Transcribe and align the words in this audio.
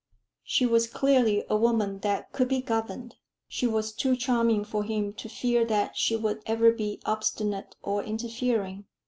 She 0.43 0.65
was 0.65 0.87
clearly 0.87 1.45
a 1.47 1.55
woman 1.55 1.99
that 1.99 2.31
could 2.31 2.47
be 2.47 2.59
governed: 2.59 3.17
she 3.47 3.67
was 3.67 3.91
too 3.91 4.15
charming 4.15 4.65
for 4.65 4.83
him 4.83 5.13
to 5.13 5.29
fear 5.29 5.63
that 5.65 5.95
she 5.95 6.15
would 6.15 6.41
ever 6.47 6.71
be 6.71 6.99
obstinate 7.05 7.75
or 7.83 8.03
interfering. 8.03 8.85